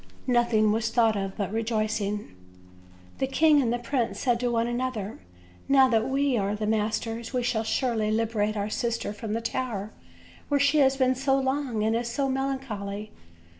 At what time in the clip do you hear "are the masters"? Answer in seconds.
6.39-7.33